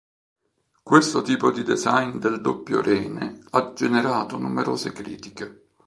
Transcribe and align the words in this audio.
Questo 0.81 1.21
tipo 1.21 1.51
di 1.51 1.61
design 1.61 2.17
del 2.17 2.41
doppio 2.41 2.81
rene 2.81 3.39
ha 3.51 3.71
generato 3.73 4.35
numerose 4.35 4.91
critiche. 4.91 5.65